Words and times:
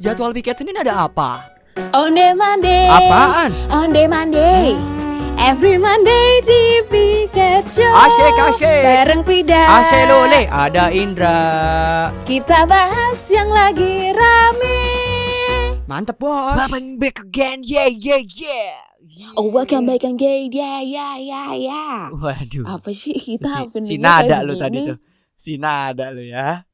Jadwal 0.00 0.32
piket 0.32 0.56
Senin 0.56 0.80
ada 0.80 1.04
apa? 1.04 1.44
Onde 1.92 2.32
Monday. 2.32 2.88
Apaan? 2.88 3.52
Onde 3.68 4.08
Monday. 4.08 4.72
Every 5.36 5.76
Monday 5.76 6.40
di 6.40 6.80
Piket 6.88 7.68
Show. 7.68 7.84
Asyik, 7.84 8.32
asyik. 8.48 8.80
Bareng 8.80 9.20
Pida. 9.28 9.60
Ashe 9.60 10.08
Lole, 10.08 10.48
ada 10.48 10.88
Indra. 10.88 11.36
Kita 12.24 12.64
bahas 12.64 13.20
yang 13.28 13.52
lagi 13.52 14.16
rame. 14.16 14.80
Mantep 15.84 16.16
bos. 16.16 16.56
Welcome 16.56 16.96
back 16.96 17.20
again, 17.20 17.60
yeah, 17.60 17.92
yeah, 17.92 18.24
yeah. 18.24 19.36
Oh, 19.36 19.52
welcome 19.52 19.84
back 19.84 20.00
again. 20.00 20.48
Ya, 20.48 20.80
ya, 20.80 21.20
ya, 21.20 21.52
ya. 21.60 22.08
Waduh. 22.08 22.64
Apa 22.64 22.88
sih 22.96 23.20
kita 23.20 23.68
si, 23.84 23.84
si 23.84 23.94
nada 24.00 24.40
lu 24.48 24.56
tadi 24.56 24.96
tuh. 24.96 24.96
Si 25.36 25.60
nada 25.60 26.08
lu 26.08 26.24
ya. 26.24 26.64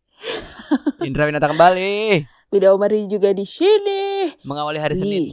Indra 1.03 1.27
Winata 1.27 1.51
kembali 1.51 2.36
Pida 2.47 2.71
Omari 2.71 3.07
juga 3.07 3.31
di 3.31 3.43
sini. 3.43 4.31
mengawali 4.43 4.79
hari 4.79 4.95
Ih. 4.95 5.01
Senin. 5.01 5.25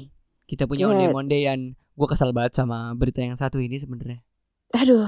Kita 0.44 0.66
punya 0.66 0.88
onde 0.88 1.08
mondean. 1.10 1.62
Gue 1.94 2.08
kesel 2.08 2.32
banget 2.32 2.54
sama 2.56 2.92
berita 2.92 3.20
yang 3.20 3.34
satu 3.34 3.58
ini 3.58 3.78
sebenarnya. 3.78 4.26
Aduh. 4.74 5.06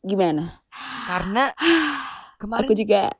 Gimana? 0.00 0.64
Karena 1.04 1.52
kemarin 2.40 2.64
Aku 2.64 2.74
juga 2.74 3.12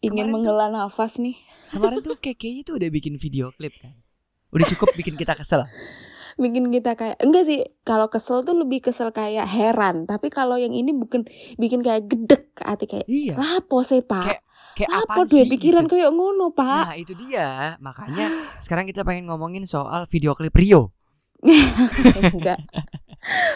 ingin 0.00 0.26
tuh- 0.26 0.32
menghela 0.32 0.66
nafas 0.68 1.18
nih. 1.18 1.36
kemarin 1.68 1.98
tuh 2.00 2.14
kayaknya 2.22 2.62
tuh 2.64 2.74
udah 2.76 2.88
bikin 2.88 3.14
video 3.16 3.50
klip 3.52 3.74
kan. 3.76 3.94
Udah 4.50 4.66
cukup 4.68 4.94
bikin 4.94 5.14
kita 5.14 5.34
kesel. 5.34 5.66
bikin 6.34 6.72
kita 6.72 6.96
kayak 6.96 7.20
enggak 7.20 7.44
sih 7.44 7.60
kalau 7.82 8.08
kesel 8.08 8.40
tuh 8.40 8.56
lebih 8.56 8.80
kesel 8.80 9.12
kayak 9.12 9.44
heran 9.44 10.08
tapi 10.08 10.32
kalau 10.32 10.56
yang 10.56 10.72
ini 10.72 10.88
bukan 10.88 11.28
bikin 11.54 11.84
kayak 11.84 12.08
gedek 12.08 12.56
hati 12.56 12.88
kayak 12.88 13.04
Iya. 13.04 13.36
lapo 13.36 13.84
sih 13.84 14.00
pak 14.00 14.24
Kayak 14.24 14.40
apa 14.86 15.04
apaan 15.12 15.26
dua 15.26 15.42
sih? 15.42 15.50
Pikiran 15.50 15.84
gitu. 15.84 15.92
kayak 15.92 16.10
ngono 16.10 16.46
pak? 16.50 16.84
Nah 16.86 16.96
itu 16.96 17.12
dia. 17.14 17.76
Makanya 17.78 18.26
sekarang 18.64 18.84
kita 18.84 19.02
pengen 19.02 19.26
ngomongin 19.26 19.64
soal 19.64 20.06
video 20.06 20.32
klip 20.32 20.54
Rio. 20.54 20.94
Enggak. 22.30 22.60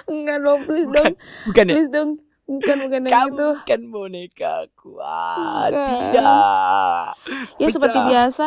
Enggak 0.05 0.39
dong 0.39 0.61
please 0.63 0.85
Bukan, 0.87 1.03
dong. 1.03 1.15
Bukan 1.47 1.65
ya? 1.65 1.73
please 1.73 1.91
dong. 1.91 2.11
Bukan 2.45 2.77
bukan 2.79 3.01
yang 3.01 3.13
Kamu 3.15 3.33
itu. 3.33 3.48
kan 3.65 3.81
boneka 3.89 4.55
kuat 4.75 5.71
Bukan. 5.71 5.89
Tidak. 5.89 7.07
Ya 7.57 7.69
seperti 7.70 7.97
Pecah. 7.97 8.05
biasa 8.07 8.47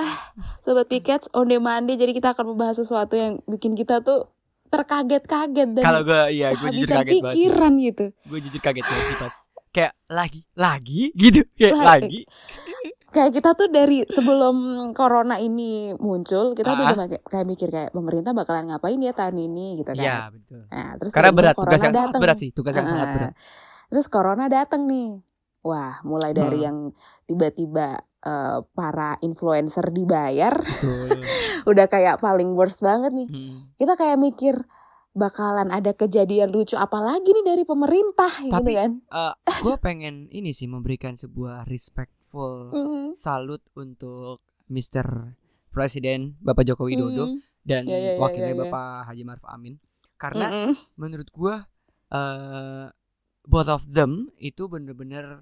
sobat 0.59 0.85
piket 0.85 1.25
on 1.31 1.47
demand 1.47 1.89
jadi 1.89 2.11
kita 2.11 2.29
akan 2.31 2.53
membahas 2.53 2.77
sesuatu 2.77 3.13
yang 3.13 3.41
bikin 3.45 3.73
kita 3.73 3.97
tuh 3.99 4.29
terkaget-kaget 4.67 5.69
dan 5.73 5.81
Kalau 5.81 6.01
gue 6.03 6.21
iya 6.29 6.53
gue 6.53 6.69
jujur 6.69 6.85
kaget 6.85 6.93
banget 6.93 7.09
sih. 7.09 7.21
pikiran 7.41 7.73
gitu. 7.79 8.05
Gue 8.23 8.39
jujur 8.39 8.61
kaget 8.61 8.83
banget 8.83 9.05
sih 9.07 9.17
pas 9.17 9.33
Kayak 9.77 9.93
lagi 10.09 10.41
Lagi 10.53 11.01
gitu 11.13 11.45
Kayak 11.53 11.77
lagi 11.77 12.21
kayak 13.07 13.33
kita 13.33 13.55
tuh 13.55 13.65
dari 13.67 14.03
sebelum 14.05 14.57
corona 14.91 15.39
ini 15.39 15.89
muncul 15.95 16.53
kita 16.53 16.69
tuh 16.69 16.83
Ah. 16.83 16.93
udah 16.93 17.07
kayak, 17.07 17.23
kayak 17.25 17.45
mikir 17.45 17.67
kayak 17.67 17.89
pemerintah 17.89 18.29
bakalan 18.29 18.67
ngapain 18.67 18.99
ya 18.99 19.09
tahun 19.11 19.37
ini 19.39 19.79
gitu 19.79 19.89
kan. 19.89 19.97
Iya 19.97 20.17
betul 20.29 20.61
Nah, 20.67 20.89
terus 20.97 21.11
Karena 21.11 21.31
berat 21.31 21.55
Tugas 21.55 21.79
yang 21.79 21.95
sangat 21.95 22.05
dateng. 22.05 22.21
berat 22.21 22.37
sih 22.37 22.49
Tugas 22.51 22.73
yang 22.73 22.85
Ah, 22.85 22.91
sangat 22.91 23.07
berat 23.09 23.33
Terus 23.87 24.05
corona 24.07 24.45
datang 24.47 24.81
nih. 24.85 25.09
Wah, 25.63 25.97
mulai 26.03 26.31
dari 26.31 26.57
Hmm. 26.57 26.65
yang 26.65 26.77
tiba-tiba 27.25 27.87
eh, 28.19 28.59
para 28.71 29.15
influencer 29.19 29.87
dibayar 29.87 30.53
udah 31.65 31.85
kayak 31.87 32.19
paling 32.19 32.53
worst 32.53 32.81
banget 32.81 33.13
nih. 33.13 33.27
Hmm. 33.27 33.71
Kita 33.73 33.93
kayak 33.93 34.19
mikir 34.19 34.55
bakalan 35.17 35.67
ada 35.67 35.91
kejadian 35.91 36.47
lucu 36.47 36.77
apa 36.77 37.01
lagi 37.01 37.25
nih 37.27 37.43
dari 37.43 37.63
pemerintah 37.65 38.29
gitu 38.39 38.53
Tapi- 38.53 38.77
kan. 38.77 38.91
Gue 39.59 39.75
pengen 39.77 40.29
ini 40.29 40.53
sih 40.53 40.69
Memberikan 40.69 41.17
sebuah 41.17 41.65
respectful 41.65 42.69
Mm, 42.69 43.17
Salut 43.17 43.65
untuk 43.73 44.45
Mr. 44.67 45.33
Presiden 45.71 46.37
Bapak 46.37 46.63
Joko 46.63 46.85
Widodo 46.85 47.33
mm, 47.33 47.37
dan 47.63 47.83
Ya, 47.83 47.97
ya, 47.97 48.11
ya, 48.13 48.19
wakilnya 48.19 48.51
ya, 48.51 48.55
ya. 48.55 48.61
Bapak 48.63 48.89
Haji 49.07 49.23
Maruf 49.23 49.45
Amin 49.47 49.81
karena 50.15 50.45
mm, 50.47 50.61
mm. 50.63 50.73
menurut 50.95 51.29
gua 51.29 51.65
eh 52.07 52.87
both 53.43 53.67
of 53.67 53.85
them 53.87 54.27
itu 54.37 54.65
bener-bener 54.65 55.41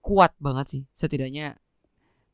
kuat 0.00 0.32
banget 0.36 0.66
sih 0.68 0.82
setidaknya 0.92 1.58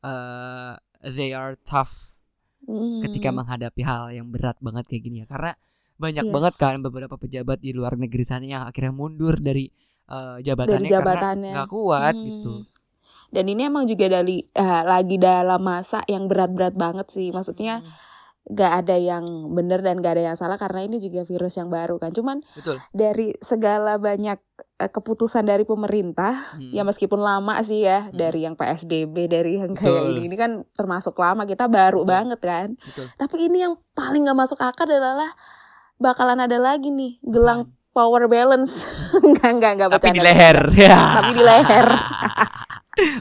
eh 0.01 0.73
they 1.03 1.31
are 1.31 1.59
tough 1.61 2.15
Mm. 2.59 2.99
ketika 2.99 3.31
menghadapi 3.31 3.79
hal 3.79 4.11
yang 4.11 4.27
berat 4.27 4.59
banget 4.59 4.83
kayak 4.85 5.01
gini 5.01 5.23
ya 5.23 5.27
karena 5.29 5.55
banyak 5.97 6.23
Yes. 6.23 6.33
banget 6.33 6.53
kan 6.55 6.75
beberapa 6.79 7.13
pejabat 7.13 7.57
di 7.57 7.73
luar 7.73 7.93
negeri 7.93 8.21
sana 8.21 8.45
yang 8.45 8.63
akhirnya 8.63 8.91
mundur 8.91 9.37
dari 9.37 9.67
eh, 10.07 10.37
jabatannya, 10.39 10.87
Dari 10.87 10.93
jabatannya. 10.93 11.51
karena 11.51 11.55
nggak 11.57 11.69
kuat 11.69 12.15
Hmm. 12.15 12.23
gitu 12.23 12.53
Dan 13.27 13.43
ini 13.45 13.67
emang 13.67 13.83
juga 13.83 14.07
dari 14.07 14.39
eh, 14.39 14.83
lagi 14.85 15.19
dalam 15.19 15.59
masa 15.59 15.99
yang 16.05 16.25
berat-berat 16.25 16.71
banget 16.73 17.11
sih. 17.11 17.27
Maksudnya 17.29 17.83
Hmm, 17.83 17.91
gak 18.47 18.71
ada 18.79 18.95
yang 18.95 19.27
benar 19.51 19.83
dan 19.83 19.99
gak 19.99 20.15
ada 20.15 20.31
yang 20.31 20.37
salah 20.39 20.55
karena 20.55 20.79
ini 20.81 20.95
juga 20.97 21.21
virus 21.21 21.59
yang 21.59 21.67
baru 21.67 21.99
kan. 21.99 22.15
Cuman 22.15 22.39
betul 22.55 22.79
dari 22.93 23.35
segala 23.37 23.99
banyak 23.99 24.39
eh, 24.77 24.87
keputusan 24.87 25.43
dari 25.43 25.67
pemerintah, 25.67 26.55
Hmm. 26.55 26.71
ya 26.71 26.85
meskipun 26.85 27.19
lama 27.19 27.59
sih 27.61 27.83
ya, 27.83 28.07
Hmm. 28.07 28.15
dari 28.15 28.47
yang 28.47 28.55
PSBB, 28.55 29.27
dari 29.27 29.59
yang 29.59 29.75
kayak 29.75 29.91
Betul. 29.99 30.11
ini, 30.13 30.21
ini 30.23 30.35
kan 30.37 30.51
termasuk 30.71 31.17
lama 31.17 31.43
kita 31.43 31.67
baru 31.67 31.99
Betul. 31.99 32.07
banget 32.07 32.39
kan. 32.39 32.67
betul 32.79 33.11
Tapi 33.11 33.35
ini 33.43 33.57
yang 33.59 33.75
paling 33.91 34.23
gak 34.23 34.39
masuk 34.39 34.59
akal 34.61 34.87
adalah 34.87 35.35
bakalan 35.97 36.39
ada 36.39 36.57
lagi 36.57 36.87
nih 36.87 37.17
gelang 37.21 37.67
power 37.91 38.25
balance. 38.25 38.77
enggak 39.17 39.49
enggak 39.51 39.71
enggak 39.73 39.89
tapi 39.93 40.09
di 40.11 40.21
leher. 40.21 40.57
ya 40.85 40.97
Tapi 41.17 41.31
di 41.33 41.43
leher. 41.43 41.87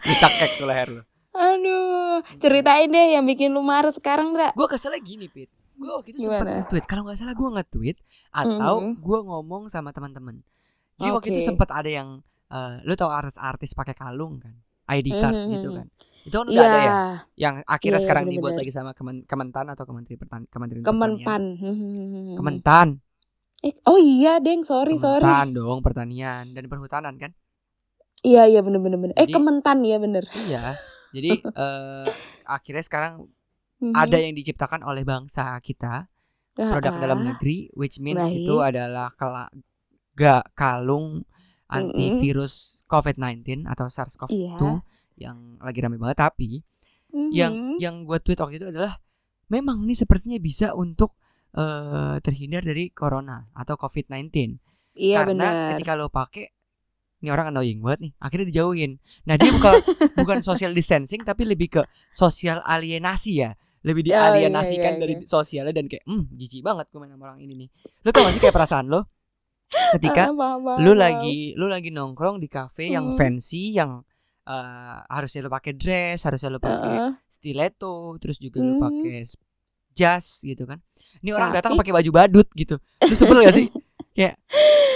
lu 0.02 0.14
cakek 0.14 0.50
tuh 0.56 0.66
leher 0.66 0.88
lu. 0.90 1.02
Aduh, 1.32 2.24
ceritain 2.38 2.88
deh 2.88 3.12
yang 3.12 3.24
bikin 3.24 3.52
lu 3.52 3.60
marah 3.60 3.92
sekarang, 3.92 4.32
Dra. 4.32 4.48
gue 4.50 4.66
keselnya 4.66 4.96
gini 4.98 5.28
pit. 5.28 5.52
Gue 5.76 5.92
waktu 5.92 6.08
itu 6.10 6.24
sempat 6.24 6.48
nge-tweet. 6.48 6.84
Kalau 6.86 7.04
nggak 7.04 7.18
salah 7.18 7.36
gue 7.36 7.48
nge-tweet 7.52 7.96
atau 8.32 8.74
Mhm. 8.82 8.92
gue 8.98 9.18
ngomong 9.22 9.62
sama 9.68 9.92
teman-teman. 9.92 10.40
Jadi 10.96 11.12
waktu 11.12 11.28
itu 11.30 11.40
sempat 11.42 11.68
ada 11.68 11.84
yang 11.86 12.24
eh, 12.46 12.80
lu 12.82 12.94
tau 12.94 13.10
artis-artis 13.10 13.74
pakai 13.74 13.92
kalung 13.92 14.38
kan 14.38 14.54
ID 14.88 15.08
card 15.12 15.34
Mhm. 15.36 15.50
gitu 15.50 15.68
kan 15.72 15.86
itu 16.22 16.34
kan 16.34 16.46
udah 16.48 16.64
ada 16.64 16.74
ya 16.74 16.82
Iya, 16.82 16.96
yang 17.36 17.54
akhirnya 17.64 17.98
iya, 17.98 18.04
sekarang 18.04 18.24
dibuat 18.24 18.36
bener-bener. 18.50 18.60
lagi 18.60 18.72
sama 18.72 18.90
Kemen 18.92 19.16
Kementan 19.22 19.66
atau 19.68 19.84
Kementerian 19.84 20.18
Pertan 20.18 20.42
Kementerian 20.46 20.82
Kemenpan. 20.82 21.42
Pertanian 21.54 22.34
Kementan 22.34 22.88
Eh, 23.58 23.72
oh 23.84 23.96
iya, 23.96 24.36
Deng, 24.36 24.62
sorry, 24.62 24.94
sorry. 24.96 25.22
Kementan 25.22 25.48
dong 25.52 25.78
pertanian 25.80 26.50
dan 26.50 26.64
perhutanan 26.64 27.14
kan 27.16 27.30
Iya, 28.20 28.48
iya 28.48 28.60
bener 28.60 28.78
bener 28.78 28.98
bener. 28.98 29.14
Eh, 29.14 29.26
Kementan 29.26 29.82
ya 29.82 29.96
bener. 29.96 30.24
iya 30.40 30.74
jadi 31.08 31.30
eh, 31.62 32.06
akhirnya 32.44 32.82
sekarang 32.82 33.12
Mhm. 33.76 33.92
ada 33.92 34.16
yang 34.16 34.32
diciptakan 34.32 34.80
oleh 34.82 35.04
bangsa 35.04 35.52
kita 35.60 36.08
produk 36.54 36.90
Ah, 36.90 37.00
dalam 37.02 37.18
ah. 37.18 37.24
negeri 37.28 37.68
which 37.70 37.96
means 37.96 38.18
Baik. 38.18 38.42
itu 38.42 38.54
adalah 38.58 39.12
kala, 39.12 39.52
ga, 40.12 40.40
kalung 40.50 41.22
antivirus 41.68 42.54
COVID-19 42.86 43.64
atau 43.64 43.86
SARS-CoV-2 43.86 44.62
Iya. 44.62 44.80
yang 45.18 45.58
lagi 45.58 45.78
rame 45.80 45.96
banget 45.96 46.18
tapi 46.20 46.60
Mhm. 47.08 47.30
yang 47.32 47.54
yang 47.78 47.94
gue 48.02 48.18
tweet 48.18 48.36
waktu 48.36 48.56
itu 48.56 48.68
adalah 48.68 48.98
memang 49.46 49.80
ini 49.80 49.94
sepertinya 49.94 50.36
bisa 50.36 50.72
untuk 50.72 51.14
eh, 51.52 52.20
terhindar 52.20 52.60
dari 52.60 52.90
corona 52.90 53.48
atau 53.50 53.74
COVID-19 53.74 54.60
iya 54.94 55.24
karena 55.24 55.46
bener. 55.48 55.68
ketika 55.72 55.96
lo 55.96 56.06
pakai 56.06 56.52
ini 57.16 57.32
orang 57.32 57.48
annoying 57.48 57.80
banget 57.80 58.00
nih 58.02 58.12
akhirnya 58.18 58.46
dijauhin 58.46 58.92
nah 59.24 59.34
dia 59.34 59.48
bukan 59.48 59.72
bukan 60.20 60.38
social 60.40 60.70
distancing 60.70 61.24
tapi 61.24 61.48
lebih 61.48 61.72
ke 61.72 61.82
sosial 62.12 62.60
alienasi 62.60 63.40
ya 63.40 63.56
lebih 63.80 64.04
Oh, 64.04 64.10
iya, 64.10 64.36
dialienasikan 64.36 64.92
iya, 64.92 65.00
dari 65.00 65.14
iya. 65.16 65.24
sosialnya 65.24 65.72
dan 65.72 65.86
kayak 65.86 66.04
hmm 66.04 66.28
jijik 66.34 66.60
banget 66.60 66.86
gue 66.86 66.98
main 66.98 67.08
sama 67.08 67.24
orang 67.24 67.40
ini 67.40 67.54
nih 67.56 67.68
lo 68.04 68.08
tau 68.10 68.20
gak 68.20 68.34
sih 68.34 68.42
kayak 68.42 68.52
perasaan 68.52 68.86
lo 68.86 69.00
ketika 69.92 70.22
Ah, 70.24 70.32
paham, 70.32 70.60
paham, 70.62 70.78
lu 70.78 70.90
paham. 70.90 70.98
lagi 70.98 71.38
lu 71.52 71.66
lagi 71.66 71.90
nongkrong 71.90 72.36
di 72.36 72.46
cafe 72.46 72.90
yang 72.90 73.12
Hmm. 73.12 73.16
fancy 73.16 73.72
yang 73.72 74.02
eh, 74.42 74.96
harusnya 75.08 75.40
lu 75.40 75.50
pakai 75.50 75.72
dress 75.72 76.22
harusnya 76.22 76.48
lu 76.48 76.58
pakai 76.58 76.92
Heeh. 76.92 77.12
stiletto 77.28 77.94
terus 78.16 78.36
juga 78.36 78.58
lu 78.58 78.74
Hmm. 78.74 78.82
pakai 78.82 79.22
s- 79.22 79.34
jas 79.90 80.40
gitu 80.40 80.64
kan 80.64 80.78
ini 81.18 81.30
orang 81.30 81.50
Tapi- 81.50 81.58
datang 81.58 81.72
pakai 81.74 81.92
baju 81.92 82.10
badut 82.12 82.48
gitu 82.52 82.76
lu 83.00 83.14
sebel 83.14 83.42
gak 83.42 83.54
sih 83.54 83.66
kayak 84.12 84.38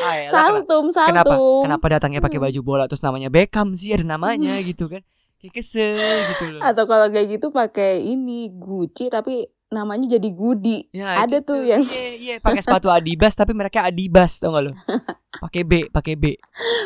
ah, 0.07 0.17
saltum. 0.29 0.95
kenapa 0.95 1.35
kenapa 1.35 1.87
datangnya 1.91 2.21
pakai 2.21 2.37
Hmm. 2.37 2.47
baju 2.47 2.61
bola 2.63 2.85
terus 2.87 3.01
namanya 3.01 3.27
Beckham 3.27 3.73
sih 3.73 3.91
ada 3.91 4.05
namanya 4.05 4.55
gitu 4.63 4.87
kan 4.87 5.03
kayak 5.37 5.53
kesel 5.53 5.99
gitu 6.31 6.45
loh 6.53 6.63
Atau 6.63 6.85
kalau 6.85 7.09
kayak 7.09 7.29
gitu 7.33 7.51
pakai 7.51 8.05
ini 8.05 8.53
Gucci 8.53 9.09
tapi 9.09 9.51
namanya 9.71 10.11
jadi 10.11 10.29
Gudi. 10.29 10.91
Ya, 10.91 11.23
Ada 11.23 11.39
itu 11.39 11.47
tuh 11.47 11.61
yang- 11.63 11.87
iya 11.87 12.11
iya 12.13 12.35
pakai 12.37 12.59
sepatu 12.61 12.87
Adibas 12.87 13.33
tapi 13.33 13.55
mereka 13.55 13.83
Adibas 13.83 14.37
tau 14.37 14.51
gak 14.51 14.63
lo 14.67 14.73
pakai 15.43 15.63
B 15.63 15.73
pakai 15.89 16.15
B 16.15 16.35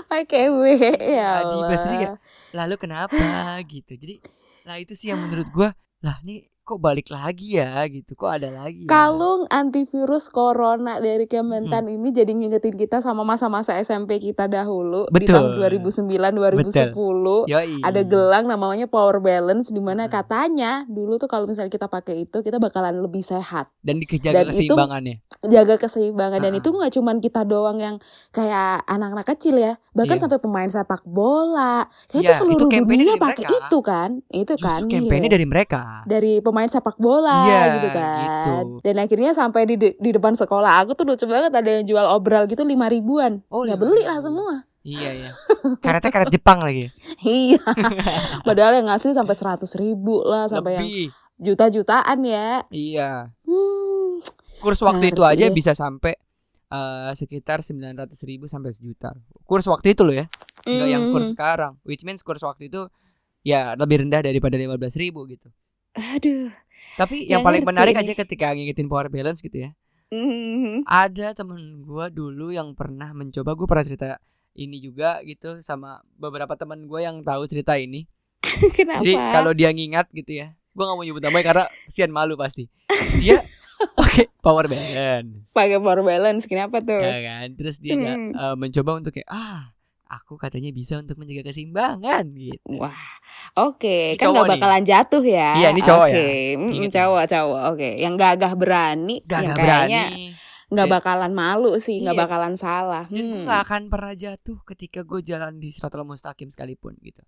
Pakai 0.06 0.52
W 0.52 0.62
ya 0.92 1.40
Adibas 1.40 1.80
jadi 1.80 1.88
Allah. 1.90 1.98
kayak 1.98 2.12
lalu 2.52 2.74
kenapa 2.76 3.24
gitu 3.64 3.92
jadi 3.94 4.20
lah 4.62 4.76
itu 4.76 4.92
sih 4.92 5.08
yang 5.08 5.18
menurut 5.18 5.48
gua 5.50 5.72
lah 5.98 6.20
nih 6.20 6.44
kok 6.64 6.80
balik 6.80 7.12
lagi 7.12 7.60
ya 7.60 7.84
gitu 7.86 8.16
kok 8.16 8.40
ada 8.40 8.48
lagi 8.48 8.84
ya? 8.84 8.88
Kalung 8.88 9.44
antivirus 9.46 10.32
corona 10.32 10.96
dari 10.96 11.28
Kementan 11.28 11.86
ini 11.86 12.08
jadi 12.08 12.32
ngingetin 12.32 12.72
kita 12.74 13.04
sama 13.04 13.20
masa-masa 13.20 13.76
SMP 13.76 14.16
kita 14.16 14.48
dahulu 14.48 15.04
di 15.12 15.28
Betul. 15.28 15.60
tahun 15.60 15.76
2009 15.76 16.08
2010. 16.32 17.44
Yoi. 17.44 17.84
Ada 17.84 18.00
gelang 18.02 18.48
namanya 18.48 18.88
power 18.88 19.20
balance 19.20 19.68
di 19.68 19.78
mana 19.78 20.08
Hmm. 20.08 20.12
katanya 20.14 20.88
dulu 20.88 21.16
tuh 21.16 21.28
kalau 21.28 21.44
misalnya 21.44 21.68
kita 21.68 21.84
pakai 21.84 22.24
itu 22.24 22.40
kita 22.40 22.56
bakalan 22.56 22.96
lebih 22.96 23.20
sehat. 23.20 23.68
dan 23.84 24.00
dikejaga 24.00 24.32
dan 24.32 24.44
itu- 24.48 24.52
keseimbangannya 24.64 25.16
Jaga 25.44 25.76
keseimbangan 25.76 26.40
dan 26.40 26.52
Ah. 26.52 26.58
itu 26.58 26.68
nggak 26.72 26.92
cuman 26.94 27.16
kita 27.20 27.44
doang 27.44 27.76
yang 27.76 27.96
kayak 28.30 28.80
anak-anak 28.86 29.28
kecil 29.28 29.60
ya, 29.60 29.76
bahkan 29.92 30.16
Iya. 30.16 30.22
sampai 30.24 30.40
pemain 30.40 30.64
sepak 30.66 31.04
bola. 31.04 31.84
Kayak 32.08 32.16
Iya, 32.16 32.24
itu 32.24 32.32
seluruh 32.40 32.56
itu 32.56 32.64
dunia 32.80 33.14
pakai 33.20 33.44
itu 33.44 33.78
kan. 33.84 34.10
Itu 34.26 34.52
justru 34.56 34.88
kan. 34.88 34.88
kampanye 34.88 35.28
iya. 35.28 35.34
dari 35.36 35.44
mereka 35.44 35.82
dari 36.08 36.40
pemain 36.54 36.70
sepak 36.70 36.94
bola 36.96 37.42
Iya, 37.42 37.62
gitu 37.74 37.88
kan. 37.90 38.18
gitu. 38.22 38.54
Dan 38.80 38.94
akhirnya 38.96 39.30
sampai 39.32 39.66
di 39.66 39.74
di 39.74 40.10
depan 40.10 40.32
sekolah 40.32 40.78
aku 40.78 40.94
tuh 40.94 41.02
lucu 41.04 41.26
banget 41.26 41.50
ada 41.50 41.66
yang 41.68 41.84
jual 41.84 42.06
obral 42.06 42.46
gitu 42.46 42.62
lima 42.62 42.86
ribuan. 42.86 43.42
Oh, 43.48 43.62
ya 43.62 43.74
5.000. 43.74 43.82
beli 43.82 44.02
lah 44.04 44.18
semua. 44.18 44.54
iya 44.82 45.10
iya 45.10 45.30
karetnya 45.80 46.12
karet 46.12 46.28
Jepang 46.28 46.60
lagi 46.60 46.92
iya. 47.24 47.56
Padahal 48.46 48.76
yang 48.76 48.86
ngasih 48.86 49.10
sampai 49.10 49.32
seratus 49.32 49.72
ribu 49.74 50.22
lah 50.22 50.44
sampai 50.44 50.72
yang 50.74 50.84
lebih 50.84 51.08
juta-jutaan 51.36 52.18
ya. 52.22 52.62
iya 52.68 53.32
Hmm. 53.42 54.20
kurs 54.60 54.78
waktu 54.80 55.08
itu 55.08 55.18
Ngerti 55.18 55.34
aja 55.34 55.46
deh. 55.48 55.52
bisa 55.52 55.72
sampai 55.72 56.14
eh, 56.66 57.10
sekitar 57.12 57.60
900 57.60 57.96
ribu 58.22 58.44
sampai 58.44 58.70
sejuta 58.70 59.16
kurs 59.42 59.64
waktu 59.64 59.92
itu 59.92 60.02
loh 60.02 60.14
ya 60.14 60.28
Enggak 60.62 60.88
yang 60.90 61.02
kurs 61.10 61.26
Hmm. 61.26 61.34
sekarang 61.34 61.72
which 61.82 62.00
means 62.02 62.20
kurs 62.20 62.40
waktu 62.40 62.68
itu 62.68 62.84
ya 63.40 63.72
lebih 63.74 64.00
rendah 64.00 64.20
daripada 64.20 64.54
15 64.54 64.68
ribu 64.96 65.24
gitu 65.26 65.48
Aduh. 65.94 66.50
tapi 66.94 67.24
yang 67.24 67.40
paling 67.40 67.62
menarik 67.62 67.94
aja 67.96 68.12
ketika 68.12 68.50
ngingetin 68.50 68.86
power 68.86 69.06
balance 69.06 69.38
gitu 69.38 69.58
ya 69.60 69.70
Hmm. 70.06 70.84
ada 70.84 71.32
temen 71.32 71.58
gua 71.80 72.06
dulu 72.06 72.48
yang 72.48 72.70
pernah 72.70 73.10
mencoba 73.10 73.50
gue 73.52 73.66
pernah 73.66 73.82
cerita 73.82 74.06
ini 74.52 74.78
juga 74.78 75.18
gitu 75.22 75.58
sama 75.58 75.98
beberapa 76.14 76.54
teman 76.54 76.84
gue 76.84 77.00
yang 77.00 77.18
tahu 77.18 77.44
cerita 77.44 77.74
ini 77.74 78.06
Kenapa? 78.76 79.00
Jadi 79.00 79.12
kalau 79.16 79.50
dia 79.50 79.68
ngingat 79.68 80.06
gitu 80.12 80.36
ya, 80.36 80.54
gua 80.70 80.86
nggak 80.86 80.96
mau 80.96 81.02
nyebut 81.02 81.22
namanya 81.24 81.44
karena 81.46 81.64
kesian 81.82 82.12
malu 82.12 82.36
pasti. 82.36 82.68
Dia 83.16 83.40
pakai 83.98 84.30
power 84.38 84.68
balance, 84.68 85.50
pakai 85.50 85.80
power 85.80 86.00
balance 86.00 86.44
kenapa 86.44 86.78
tuh? 86.78 87.00
ya 87.00 87.18
kan? 87.20 87.48
Terus 87.56 87.76
dia 87.76 87.96
Hmm. 87.96 88.30
eh, 88.30 88.54
mencoba 88.54 89.00
untuk 89.00 89.10
kayak 89.10 89.26
ah, 89.26 89.73
aku 90.14 90.34
katanya 90.34 90.70
bisa 90.70 90.96
untuk 90.96 91.16
menjaga 91.16 91.46
keseimbangan 91.46 92.24
gitu. 92.32 92.76
Wah, 92.76 92.94
oke, 93.56 93.86
Ini 94.12 94.14
kan 94.14 94.24
cowok 94.24 94.34
nggak 94.34 94.46
nih. 94.46 94.54
bakalan 94.56 94.82
jatuh 94.84 95.24
ya? 95.24 95.50
Iya, 95.54 95.68
ini 95.70 95.82
cowok 95.82 96.06
ya. 96.06 96.14
Oke, 96.14 96.28
mm, 96.54 96.70
ya. 96.70 96.88
cowok, 96.92 97.24
cowok. 97.26 97.60
Oke, 97.68 97.88
yang 97.96 98.14
gagah 98.14 98.52
berani, 98.54 99.16
Gak 99.22 99.40
yang 99.40 99.54
berani. 99.54 99.64
kayaknya 99.90 100.04
nggak 100.66 100.88
bakalan 100.90 101.32
malu 101.32 101.72
sih, 101.76 101.98
nggak 101.98 102.12
Iya. 102.12 102.22
bakalan 102.24 102.54
salah. 102.54 103.04
Dan 103.06 103.22
gue 103.22 103.36
Hmm. 103.36 103.46
nggak 103.46 103.60
akan 103.62 103.82
pernah 103.86 104.12
jatuh 104.12 104.58
ketika 104.64 105.00
gue 105.00 105.20
jalan 105.22 105.56
di 105.56 105.68
Siratul 105.68 106.02
Mustaqim 106.02 106.48
sekalipun 106.48 106.98
gitu. 107.00 107.22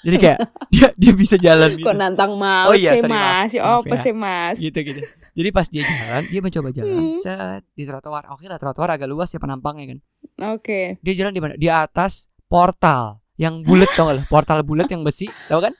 Jadi 0.00 0.16
kayak 0.18 0.38
dia 0.72 0.88
dia 0.94 1.12
bisa 1.12 1.36
jalan 1.36 1.74
gitu. 1.74 1.82
Kok 1.82 1.96
nantang 1.96 2.36
maut 2.36 2.70
Oh 2.70 2.74
iya, 2.74 2.92
sih 2.92 3.02
mas? 3.02 3.48
Maaf 3.50 3.80
apa 3.80 3.88
ya. 3.90 4.02
sih 4.02 4.14
mas? 4.14 4.56
gitu 4.58 4.78
gitu. 4.78 5.00
Jadi 5.34 5.48
pas 5.50 5.66
dia 5.66 5.82
jalan, 5.82 6.22
dia 6.26 6.40
mencoba 6.40 6.68
jalan 6.70 6.94
Hmm. 6.94 7.16
set 7.16 7.62
di 7.70 7.84
trotoar. 7.84 8.28
Oke 8.30 8.44
lah 8.44 8.56
trotoar 8.56 8.92
agak 8.92 9.08
luas 9.08 9.28
ya 9.28 9.38
penampangnya 9.38 9.84
kan. 9.90 9.98
Oke. 10.36 10.98
Dia 10.98 11.14
jalan 11.14 11.30
di 11.30 11.40
mana? 11.40 11.54
Di 11.54 11.66
atas 11.66 12.26
portal 12.44 13.22
yang 13.34 13.62
bulat 13.62 13.90
tau 13.92 14.06
gak 14.06 14.16
lo? 14.16 14.22
Portal 14.26 14.62
bulat 14.62 14.86
yang 14.86 15.02
besi, 15.02 15.26
tau 15.46 15.58
kan? 15.58 15.74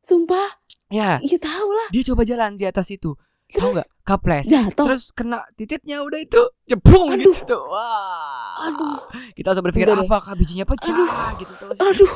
Sumpah, 0.00 0.60
Ya, 0.88 1.16
iya 1.20 1.36
tahu 1.36 1.68
lah. 1.70 1.88
dia 1.90 2.04
coba 2.04 2.22
jalan 2.22 2.54
di 2.54 2.64
atas 2.64 2.86
itu. 2.88 3.16
Terus 3.44 3.72
nggak? 3.72 3.88
Kaples. 4.02 4.44
jatuh. 4.46 4.84
Terus 4.84 5.02
kena 5.10 5.40
titiknya 5.54 6.00
udah 6.00 6.18
itu 6.18 6.42
jebung 6.64 7.08
Aduh. 7.08 7.30
gitu. 7.30 7.56
Wah. 7.66 8.68
Aduh, 8.68 9.00
Kita 9.32 9.50
langsung 9.50 9.64
berpikir 9.64 9.86
Udah 9.86 9.96
deh. 9.96 10.06
apakah 10.06 10.32
bijinya 10.34 10.64
pecah 10.64 10.94
gitu 11.36 11.52
terus. 11.54 11.76
aduh, 11.78 12.12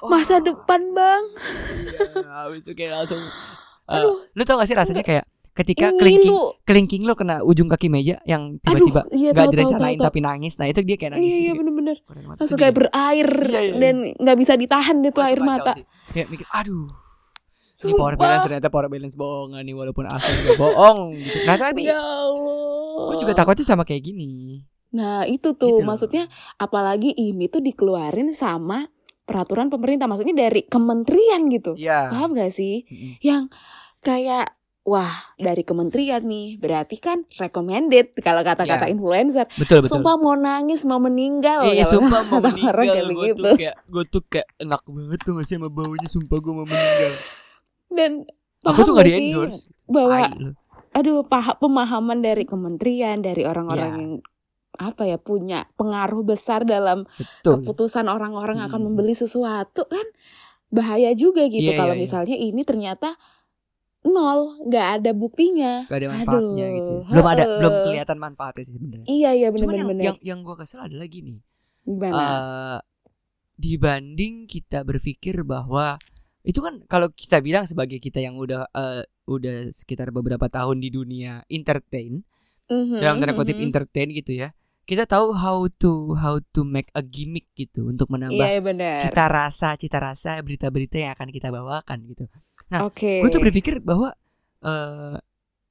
Wah. 0.00 0.08
masa 0.10 0.38
depan 0.38 0.80
bang. 0.90 1.24
Iya, 2.14 2.28
habis 2.40 2.62
itu 2.62 2.72
kayak 2.72 2.92
langsung 2.94 3.20
eh, 3.20 3.94
Aduh. 3.94 4.16
lu 4.30 4.42
tau 4.42 4.56
gak 4.56 4.66
sih 4.66 4.74
rasanya 4.74 5.02
kayak 5.02 5.24
ketika 5.52 5.90
kelingking 5.92 6.32
kelingking 6.62 7.02
lu 7.02 7.12
kena 7.12 7.40
ujung 7.40 7.66
kaki 7.66 7.86
meja 7.86 8.22
yang 8.24 8.56
Aduh, 8.62 8.86
tiba-tiba 8.86 9.02
iya 9.10 9.30
nggak 9.30 9.36
tahu 9.36 9.44
tahu 9.44 9.52
direncanain 9.52 9.90
tahu. 9.90 9.98
tahu. 9.98 10.08
tapi 10.08 10.18
nangis. 10.20 10.54
Nah, 10.54 10.66
itu 10.66 10.80
dia 10.80 10.96
kayak 10.96 11.12
nangis. 11.12 11.26
Iya 11.26 11.36
iya 11.36 11.44
gitu. 11.44 11.58
bener-bener. 11.58 11.96
Langsung 12.32 12.56
kayak 12.56 12.74
berair 12.76 13.28
Iya, 13.42 13.60
iya, 13.60 13.74
dan 13.76 13.94
nggak 14.14 14.38
bisa 14.38 14.52
ditahan 14.54 14.96
deh 14.98 15.10
tuh 15.10 15.22
air 15.22 15.40
mata. 15.40 15.72
sih. 15.72 15.84
Kayak 16.10 16.26
mikir, 16.28 16.46
aduh, 16.48 16.86
ini 17.80 17.92
power 17.92 18.12
Sumpah. 18.12 18.18
balance 18.18 18.44
ternyata 18.44 18.68
power 18.68 18.88
balance 18.88 19.14
bohongan 19.14 19.60
nih 19.60 19.72
walaupun 19.72 20.04
asli 20.04 20.32
juga 20.40 20.52
bohong 20.60 20.98
gitu. 21.16 21.38
Nah, 21.44 21.56
tapi 21.56 21.82
Ya 21.84 21.96
Allah. 21.96 23.06
gue 23.06 23.16
juga 23.18 23.32
takutnya 23.32 23.64
sama 23.64 23.82
kayak 23.82 24.02
gini. 24.02 24.62
Nah 24.90 25.22
itu 25.22 25.48
Gitu 25.48 25.60
tuh 25.60 25.74
loh. 25.76 25.86
maksudnya 25.86 26.26
apalagi 26.56 27.10
ini 27.10 27.46
tuh 27.46 27.58
dikeluarin 27.58 28.30
sama 28.30 28.90
peraturan 29.22 29.66
pemerintah 29.66 30.04
maksudnya 30.04 30.34
dari 30.36 30.62
kementerian 30.64 31.46
gitu 31.48 31.72
Iya. 31.74 32.10
paham 32.10 32.34
gak 32.34 32.50
sih 32.50 32.82
Mm-mm. 32.82 33.14
yang 33.20 33.46
kayak 34.00 34.50
wah 34.82 35.12
dari 35.36 35.60
kementerian 35.60 36.20
nih 36.20 36.56
berarti 36.56 36.96
kan 36.96 37.28
recommended 37.34 38.16
kalau 38.18 38.40
kata-kata 38.40 38.84
Iya. 38.84 38.92
influencer 38.92 39.46
Betul 39.52 39.84
betul. 39.84 39.92
sumpah 39.94 40.14
mau 40.16 40.34
nangis 40.34 40.82
mau 40.82 40.96
meninggal 40.98 41.64
Iya 41.64 41.84
kalau 41.84 41.92
sumpah 42.00 42.20
mau 42.26 42.38
orang 42.38 42.50
meninggal 42.50 42.74
kayak 42.80 43.04
gue 43.04 43.12
begitu. 43.12 43.42
tuh 43.42 43.54
kayak 43.56 43.74
gue 43.84 44.04
tuh 44.06 44.22
kayak 44.26 44.48
enak 44.58 44.82
banget 44.82 45.18
tuh 45.20 45.32
gak 45.32 45.46
sih 45.46 45.56
sama 45.56 45.68
baunya 45.68 46.08
sumpah 46.08 46.38
gue 46.38 46.52
mau 46.54 46.64
meninggal. 46.64 47.12
dan 47.88 48.10
Aku 48.62 48.72
paham 48.74 48.86
tuh 48.86 48.92
gak 48.94 49.06
di 49.06 49.12
endorse. 49.14 49.60
bahwa 49.86 50.18
aduh 50.90 51.22
pah- 51.22 51.56
pemahaman 51.56 52.18
dari 52.18 52.42
kementerian 52.42 53.18
dari 53.18 53.42
orang-orang 53.42 53.84
Iya. 53.86 53.94
yang 53.94 54.06
apa 54.72 55.02
ya 55.04 55.18
punya 55.18 55.68
pengaruh 55.74 56.24
besar 56.24 56.62
dalam 56.62 57.04
Betul. 57.12 57.60
keputusan 57.60 58.06
orang-orang 58.06 58.58
akan 58.60 58.80
Hmm. 58.80 58.86
membeli 58.88 59.12
sesuatu 59.12 59.84
kan 59.84 60.06
bahaya 60.68 61.10
juga 61.12 61.44
gitu 61.44 61.68
Iya, 61.68 61.76
kalau 61.76 61.92
iya. 61.92 62.00
misalnya 62.00 62.32
ini 62.32 62.62
ternyata 62.62 63.18
nol 64.02 64.40
nggak 64.64 64.86
ada 64.96 65.10
buktinya 65.12 65.84
Gak 65.84 65.98
ada 66.00 66.08
manfaatnya 66.10 66.64
Aduh, 66.66 66.76
gitu. 66.76 66.92
ya. 66.96 67.08
Belum 67.10 67.26
ada 67.26 67.42
heeh. 67.42 67.58
belum 67.58 67.74
kelihatan 67.84 68.16
manfaatnya 68.18 68.62
sih 68.64 68.74
sebenarnya. 68.74 69.06
iya 69.06 69.30
iya 69.32 69.48
Cuman 69.50 69.60
yang 69.60 69.68
bener-bener 69.86 70.04
yang 70.04 70.16
yang 70.20 70.38
gue 70.40 70.56
kesel 70.56 70.80
adalah 70.80 71.04
gini. 71.04 71.40
gimana 71.82 72.16
eh 72.16 72.78
dibanding 73.54 74.44
kita 74.44 74.80
berpikir 74.82 75.42
bahwa 75.42 76.00
itu 76.40 76.56
kan 76.58 76.80
kalau 76.86 77.12
kita 77.12 77.38
bilang 77.38 77.68
sebagai 77.68 78.00
kita 78.00 78.16
yang 78.16 78.34
udah 78.34 78.64
eh, 78.70 79.04
udah 79.26 79.68
sekitar 79.68 80.08
beberapa 80.08 80.48
tahun 80.48 80.80
di 80.80 80.88
dunia 80.88 81.44
entertain 81.46 82.24
Mhm, 82.66 83.02
dalam 83.02 83.18
tanda 83.18 83.34
kutip 83.34 83.58
mhm. 83.58 83.66
entertain 83.66 84.08
gitu 84.10 84.30
ya 84.32 84.54
kita 84.86 85.02
tahu 85.02 85.34
how 85.34 85.66
to 85.68 86.14
how 86.14 86.38
to 86.48 86.62
make 86.62 86.86
a 86.92 87.02
gimmick 87.02 87.50
gitu 87.52 87.84
untuk 87.84 88.06
menambah 88.08 88.38
iya 88.38 88.56
iya, 88.56 88.62
benar 88.62 88.94
cita 88.96 89.26
rasa 89.26 89.74
cita 89.74 89.98
rasa 89.98 90.38
berita-berita 90.38 90.94
yang 90.96 91.12
akan 91.12 91.28
kita 91.28 91.50
bawakan 91.50 91.98
gitu 92.06 92.30
nah, 92.70 92.80
oke 92.84 93.12
gue 93.20 93.28
tuh 93.28 93.42
berpikir 93.42 93.78
bahwa 93.80 94.14
eh 94.60 95.18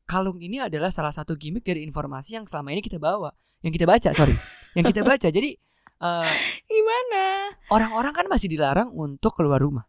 kalung 0.04 0.38
ini 0.38 0.58
adalah 0.58 0.90
salah 0.90 1.10
satu 1.10 1.34
gimmick 1.34 1.62
dari 1.62 1.82
informasi 1.82 2.34
yang 2.34 2.44
selama 2.44 2.72
ini 2.72 2.82
kita 2.82 2.98
bawa 2.98 3.30
yang 3.62 3.70
kita 3.70 3.86
baca 3.86 4.10
sorry 4.10 4.34
yang 4.76 4.84
kita 4.84 5.02
baca 5.02 5.28
jadi 5.28 5.54
eh, 6.00 6.32
gimana 6.66 7.24
orang-orang 7.70 8.12
kan 8.12 8.26
masih 8.26 8.48
dilarang 8.48 8.90
untuk 8.90 9.34
keluar 9.34 9.60
rumah. 9.60 9.86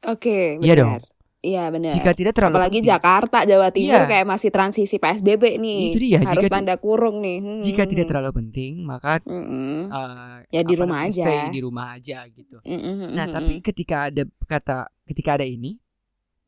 oke 0.00 0.60
Iya 0.60 0.74
benar 0.74 0.78
dong. 0.78 1.02
iya 1.40 1.64
benar 1.68 1.90
Jika 1.90 2.10
tidak 2.12 2.32
terlalu 2.32 2.54
apalagi 2.54 2.78
penting. 2.78 2.88
Jakarta 2.88 3.38
Jawa 3.42 3.68
Timur 3.68 3.98
Iya. 3.98 4.06
kayak 4.06 4.26
masih 4.26 4.48
transisi 4.48 4.96
PSBB 4.96 5.58
nih 5.58 5.80
Itu 5.90 5.98
dia, 5.98 6.18
harus 6.22 6.40
jika 6.40 6.54
tanda 6.54 6.74
kurung 6.76 7.18
nih 7.18 7.36
Hmm, 7.36 7.60
Jika 7.60 7.82
hmm, 7.82 7.90
tidak 7.90 8.04
hmm. 8.04 8.10
terlalu 8.12 8.30
penting, 8.34 8.72
maka 8.80 9.18
Mm-mm. 9.20 9.90
eh, 9.90 10.38
Ya, 10.48 10.62
di 10.62 10.74
rumah 10.74 11.04
aja. 11.04 11.20
Stay 11.20 11.40
di 11.50 11.60
rumah 11.60 11.86
aja 11.92 12.18
gitu. 12.28 12.56
Mhm, 12.62 13.10
Nah, 13.10 13.26
mhm, 13.26 13.34
tapi 13.34 13.54
ketika 13.60 13.96
ada 14.06 14.22
kata 14.46 14.76
ketika 15.04 15.36
ada 15.36 15.44
ini, 15.44 15.76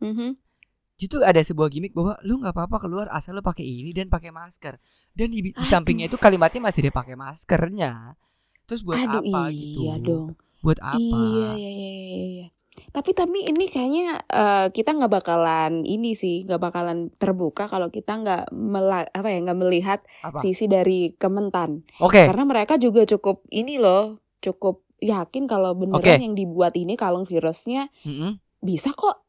mhm. 0.02 0.36
itu 0.96 1.20
ada 1.20 1.44
sebuah 1.44 1.68
gimmick 1.68 1.92
bahwa 1.92 2.16
lu 2.24 2.40
nggak 2.40 2.56
apa-apa 2.56 2.88
keluar 2.88 3.06
asal 3.12 3.36
lu 3.36 3.44
pakai 3.44 3.64
ini 3.64 3.92
dan 3.92 4.08
pakai 4.08 4.32
masker. 4.32 4.80
Dan 5.12 5.28
di, 5.28 5.52
di 5.52 5.66
sampingnya 5.68 6.08
itu 6.08 6.16
kalimatnya 6.16 6.64
masih 6.64 6.88
dia 6.88 6.94
pakai 6.94 7.20
maskernya. 7.20 8.16
Terus 8.64 8.80
buat 8.82 8.98
Aduh 8.98 9.22
apa 9.22 9.42
iya 9.52 9.94
gitu? 10.00 10.02
dong 10.02 10.28
Buat 10.64 10.80
apa? 10.82 10.98
Iya, 10.98 11.50
iya, 11.54 11.70
iya, 11.70 11.90
iya, 11.92 12.24
iya. 12.26 12.46
Tapi 12.92 13.12
tapi 13.16 13.44
ini 13.44 13.68
kayaknya 13.68 14.24
eh, 14.28 14.66
kita 14.72 14.96
nggak 14.96 15.12
bakalan 15.20 15.84
ini 15.84 16.12
sih, 16.16 16.44
nggak 16.44 16.60
bakalan 16.60 17.08
terbuka 17.16 17.68
kalau 17.68 17.88
kita 17.92 18.20
nggak 18.20 18.42
apa 19.12 19.28
ya 19.32 19.38
nggak 19.44 19.60
melihat 19.60 20.00
Apa? 20.24 20.40
sisi 20.40 20.68
dari 20.68 21.12
Kementan, 21.16 21.84
Oke. 22.00 22.24
karena 22.24 22.44
mereka 22.44 22.76
juga 22.76 23.04
cukup 23.08 23.44
ini 23.52 23.80
loh, 23.80 24.20
cukup 24.40 24.84
yakin 25.00 25.44
kalau 25.44 25.76
beneran 25.76 26.00
Oke. 26.00 26.20
yang 26.20 26.36
dibuat 26.36 26.72
ini 26.76 26.96
kalung 26.96 27.28
virusnya 27.28 27.92
Mm-mm. 28.04 28.40
bisa 28.64 28.92
kok, 28.96 29.25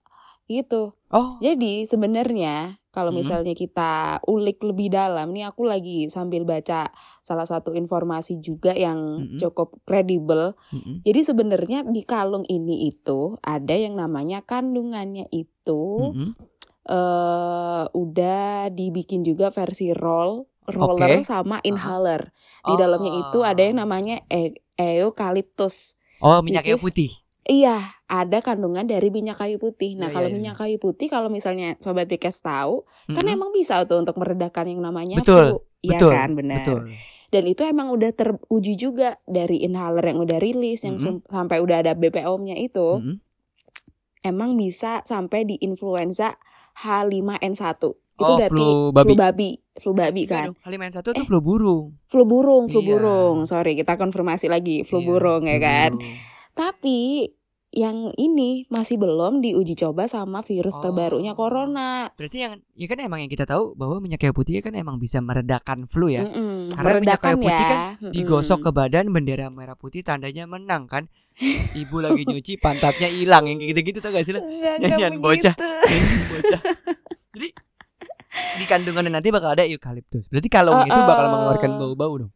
gitu. 0.48 0.96
Oh, 1.08 1.40
Jadi 1.40 1.88
sebenarnya 1.88 2.80
kalau 2.92 3.14
Hmm. 3.14 3.20
misalnya 3.22 3.54
kita 3.54 4.20
ulik 4.26 4.58
lebih 4.66 4.90
dalam, 4.90 5.30
nih 5.32 5.48
aku 5.54 5.64
lagi 5.70 6.10
sambil 6.10 6.44
baca 6.44 6.90
salah 7.22 7.46
satu 7.46 7.78
informasi 7.78 8.42
juga 8.42 8.74
yang 8.74 9.22
Mm-mm. 9.22 9.38
cukup 9.38 9.78
kredibel. 9.86 10.58
mm-mm. 10.74 11.06
Jadi 11.06 11.20
sebenarnya 11.24 11.86
di 11.86 12.02
kalung 12.04 12.44
ini 12.50 12.90
itu 12.90 13.38
ada 13.46 13.76
yang 13.78 13.96
namanya 13.96 14.42
kandungannya 14.42 15.30
itu 15.30 15.84
Mm-mm. 16.12 16.34
eh 16.88 17.84
udah 17.92 18.72
dibikin 18.72 19.22
juga 19.28 19.52
versi 19.52 19.92
roll, 19.94 20.48
roller 20.68 21.22
Oke. 21.22 21.28
sama 21.28 21.60
inhaler. 21.64 22.32
Di 22.64 22.74
dalamnya 22.76 23.12
itu 23.14 23.44
ada 23.44 23.62
yang 23.62 23.78
Oh. 23.78 23.82
namanya 23.86 24.24
e 24.32 24.58
eucalyptus. 24.78 25.96
Oh, 26.20 26.42
minyak 26.42 26.66
kayu 26.66 26.82
putih. 26.82 27.12
Iya, 27.48 27.80
ada 28.06 28.40
kandungan 28.40 28.84
dari 28.84 29.08
minyak 29.08 29.40
kayu 29.40 29.56
putih. 29.56 29.96
Nah, 29.96 30.08
Iya, 30.08 30.14
kalau 30.14 30.28
iya, 30.28 30.32
iya. 30.32 30.38
minyak 30.38 30.56
kayu 30.58 30.78
putih 30.78 31.08
kalau 31.08 31.28
misalnya 31.28 31.80
sobat 31.80 32.06
Pikes 32.06 32.40
tahu, 32.40 32.84
kan 33.08 33.24
Mm-mm. 33.24 33.34
emang 33.34 33.50
bisa 33.52 33.80
tuh 33.84 33.98
untuk 33.98 34.16
meredakan 34.16 34.68
yang 34.68 34.82
namanya 34.82 35.16
Betul, 35.18 35.46
flu. 35.56 35.58
Iya 35.80 35.98
kan, 35.98 36.30
benar. 36.34 36.60
Betul. 36.60 36.80
Dan 37.28 37.44
itu 37.46 37.62
emang 37.62 37.88
udah 37.90 38.12
teruji 38.12 38.76
juga 38.76 39.16
dari 39.24 39.60
inhaler 39.60 40.04
yang 40.06 40.20
udah 40.20 40.38
rilis 40.38 40.82
yang 40.82 40.96
Mm-mm. 40.96 41.24
sem- 41.24 41.26
sampai 41.26 41.60
udah 41.60 41.80
ada 41.80 41.92
BPOM-nya 41.94 42.56
itu, 42.58 43.00
Mm-mm. 43.00 43.16
emang 44.22 44.56
bisa 44.56 45.04
sampai 45.04 45.44
di 45.44 45.56
influenza 45.58 46.36
H5N1. 46.78 47.80
Itu 48.18 48.26
Oh, 48.26 48.36
berarti 48.36 48.50
flu 48.52 48.70
babi. 48.90 49.06
flu 49.06 49.16
babi, 49.16 49.50
flu 49.78 49.92
babi 49.94 50.24
kan. 50.26 50.52
dong, 50.52 50.58
H5N1 50.60 51.00
itu 51.06 51.24
flu 51.24 51.40
burung. 51.40 51.96
Flu 52.08 52.24
burung, 52.24 52.66
flu 52.66 52.82
Iya. 52.82 52.90
burung. 52.90 53.38
Sorry, 53.46 53.72
kita 53.74 53.94
konfirmasi 53.94 54.48
lagi, 54.48 54.82
flu 54.84 55.00
Iya, 55.00 55.08
burung 55.08 55.42
ya 55.46 55.56
flu 55.56 55.64
kan. 55.64 55.92
burung. 55.96 56.16
Tapi 56.58 56.98
yang 57.78 58.10
ini 58.18 58.66
masih 58.74 58.98
belum 58.98 59.46
diuji 59.46 59.78
coba 59.78 60.10
sama 60.10 60.42
virus 60.42 60.82
terbarunya 60.82 61.38
Oh. 61.38 61.46
corona. 61.46 62.10
Berarti 62.18 62.38
yang 62.42 62.54
ya 62.74 62.90
kan 62.90 62.98
emang 63.06 63.22
yang 63.22 63.30
kita 63.30 63.46
tahu 63.46 63.78
bahwa 63.78 64.02
minyak 64.02 64.18
kayu 64.26 64.34
putih 64.34 64.66
kan 64.66 64.74
emang 64.74 64.98
bisa 64.98 65.22
meredakan 65.22 65.86
flu 65.86 66.10
ya. 66.10 66.26
Mm-mm, 66.26 66.74
Karena 66.74 66.98
minyak 66.98 67.22
kayu 67.22 67.38
putih 67.38 67.54
ya. 67.54 67.70
kan. 67.70 67.80
Digosok 68.10 68.66
ke 68.66 68.72
badan 68.74 69.14
bendera 69.14 69.54
merah 69.54 69.78
putih 69.78 70.02
tandanya 70.02 70.50
menang 70.50 70.90
kan. 70.90 71.06
Ibu 71.78 72.02
lagi 72.02 72.26
nyuci 72.26 72.58
pantatnya 72.58 73.14
hilang 73.14 73.46
yang 73.46 73.62
kayak 73.62 73.70
gitu-gitu 73.78 74.02
tau 74.02 74.10
gak 74.10 74.26
sih 74.26 74.34
lo? 74.34 74.42
Enggak, 74.42 74.82
Nyanyian 74.82 75.14
bocah. 75.22 75.54
Bocah. 76.34 76.62
Jadi 77.38 77.48
di 78.58 78.66
kandungannya 78.66 79.14
nanti 79.14 79.30
bakal 79.30 79.54
ada 79.54 79.62
eukaliptus. 79.70 80.26
Berarti 80.34 80.50
kalung 80.50 80.82
itu 80.82 80.98
bakal 81.06 81.26
oh. 81.30 81.32
mengeluarkan 81.38 81.72
bau-bau 81.78 82.14
dong. 82.26 82.32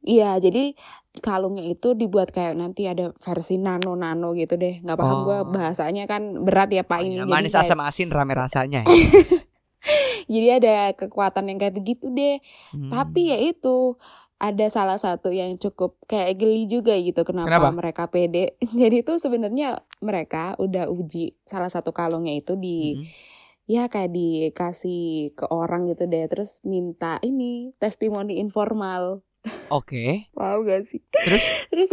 Iya, 0.00 0.40
jadi 0.40 0.72
kalungnya 1.12 1.66
itu 1.66 1.92
dibuat 1.92 2.30
kayak 2.30 2.54
nanti 2.54 2.86
ada 2.86 3.10
versi 3.16 3.56
nano-nano 3.56 4.30
gitu 4.32 4.54
deh. 4.54 4.78
Nggak 4.78 4.94
paham 4.96 5.16
Oh. 5.16 5.22
gua 5.24 5.38
bahasanya 5.42 6.06
kan 6.06 6.22
berat 6.40 6.70
ya 6.70 6.82
Pak 6.82 6.98
Oh, 6.98 7.04
ini. 7.04 7.18
Jadi 7.18 7.26
manis 7.28 7.50
kayak- 7.52 7.66
asam 7.66 7.80
asin 7.80 8.08
rame 8.08 8.32
rasanya. 8.32 8.80
ya. 8.80 8.88
Jadi 10.30 10.48
ada 10.52 10.74
kekuatan 10.94 11.48
yang 11.48 11.58
kayak 11.58 11.74
begitu 11.74 12.06
deh. 12.08 12.38
Hmm. 12.70 12.90
Tapi 12.90 13.22
ya 13.28 13.38
itu 13.40 13.98
ada 14.36 14.66
salah 14.68 14.96
satu 14.96 15.28
yang 15.28 15.56
cukup 15.56 16.00
kayak 16.06 16.38
geli 16.38 16.64
juga 16.64 16.94
gitu 16.94 17.20
kenapa, 17.22 17.48
Kenapa? 17.50 17.68
mereka 17.74 18.02
pede. 18.06 18.54
Jadi 18.72 19.02
itu 19.02 19.12
sebenarnya 19.16 19.68
mereka 19.98 20.54
udah 20.56 20.86
uji 20.86 21.34
salah 21.42 21.68
satu 21.68 21.90
kalungnya 21.90 22.32
itu 22.34 22.54
di 22.54 22.94
Mm-mm. 22.94 23.04
ya 23.66 23.86
kayak 23.86 24.10
dikasih 24.10 25.02
ke 25.32 25.44
orang 25.46 25.86
gitu 25.86 26.06
deh 26.06 26.24
terus 26.26 26.62
minta 26.62 27.18
ini 27.20 27.74
testimoni 27.76 28.38
informal. 28.38 29.20
Oke. 29.70 30.28
Wow 30.34 30.62
gak 30.62 30.84
sih? 30.84 31.00
Terus? 31.08 31.42
terus 31.70 31.88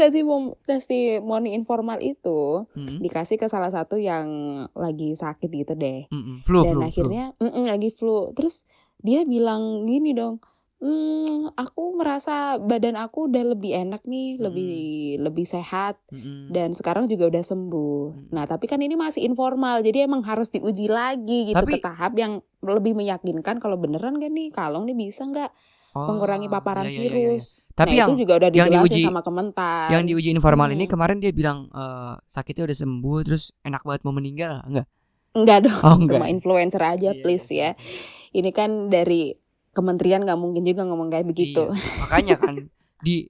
testimoni, 0.65 1.53
informal 1.53 2.01
itu 2.01 2.65
Mm-mm. 2.73 2.99
dikasih 2.99 3.37
ke 3.37 3.47
salah 3.47 3.69
satu 3.69 3.95
yang 3.95 4.27
lagi 4.73 5.13
sakit 5.13 5.47
gitu 5.47 5.73
deh. 5.73 6.09
Mm-mm. 6.09 6.43
Flu, 6.43 6.65
Dan 6.65 6.73
flu, 6.73 6.81
flu. 6.81 6.87
akhirnya 6.89 7.25
mm-mm, 7.37 7.63
lagi 7.65 7.89
flu. 7.89 8.33
Terus 8.33 8.65
dia 8.97 9.21
bilang 9.23 9.85
gini 9.85 10.11
dong, 10.11 10.41
hmm, 10.81 11.53
aku 11.53 11.95
merasa 11.95 12.57
badan 12.57 12.97
aku 12.97 13.29
udah 13.29 13.53
lebih 13.53 13.77
enak 13.77 14.01
nih, 14.03 14.41
lebih 14.41 14.75
lebih 15.21 15.45
sehat 15.45 16.01
Mm-mm. 16.09 16.49
dan 16.49 16.73
sekarang 16.73 17.05
juga 17.05 17.29
udah 17.29 17.43
sembuh. 17.45 18.03
Hmm. 18.09 18.27
Nah 18.33 18.43
tapi 18.43 18.65
kan 18.65 18.81
ini 18.81 18.97
masih 18.97 19.21
informal, 19.21 19.85
jadi 19.85 20.03
emang 20.03 20.25
harus 20.25 20.49
diuji 20.49 20.89
lagi 20.89 21.53
gitu 21.53 21.61
Tapi- 21.61 21.77
ke 21.77 21.85
tahap 21.85 22.17
yang 22.17 22.41
lebih 22.59 22.97
meyakinkan 22.97 23.61
kalau 23.61 23.77
beneran 23.77 24.17
gak 24.17 24.33
nih 24.33 24.49
kalung 24.49 24.83
nih 24.83 24.97
bisa 24.97 25.23
nggak 25.23 25.53
Oh, 25.97 26.05
mengurangi 26.07 26.45
paparan 26.47 26.83
iya, 26.83 26.91
iya, 26.91 26.95
iya, 26.95 27.01
iya. 27.01 27.11
virus. 27.33 27.45
Tapi 27.71 27.89
nah, 27.89 27.97
yang 27.97 28.07
itu 28.07 28.13
juga 28.21 28.33
udah 28.35 28.49
yang 28.51 28.69
diuji- 28.71 29.05
sama 29.05 29.21
Kementan. 29.21 29.87
yang 29.89 30.03
diuji 30.03 30.29
informal 30.29 30.69
ini 30.69 30.85
Hmm. 30.85 30.93
kemarin 30.93 31.17
dia 31.17 31.31
bilang 31.31 31.65
eh, 31.67 32.13
sakitnya 32.23 32.63
udah 32.65 32.77
sembuh 32.77 33.17
terus 33.23 33.43
enak 33.61 33.81
banget 33.81 34.01
mau 34.03 34.11
meninggal 34.11 34.61
enggak? 34.63 34.85
Enggak 35.33 35.57
dong, 35.63 35.77
Oh, 35.79 35.95
enggak. 35.95 36.15
cuma 36.15 36.27
influencer 36.27 36.79
aja 36.79 37.09
Iya, 37.11 37.19
please 37.19 37.45
iya, 37.47 37.57
ya. 37.59 37.61
iya, 37.67 37.71
iya. 37.73 38.37
Ini 38.37 38.49
kan 38.51 38.69
dari 38.87 39.33
kementerian 39.71 40.21
nggak 40.21 40.35
mungkin 40.35 40.61
juga 40.61 40.81
ngomong 40.83 41.09
kayak 41.09 41.25
begitu. 41.25 41.69
Iya, 41.69 41.93
makanya 41.99 42.35
kan 42.35 42.55
di 42.99 43.29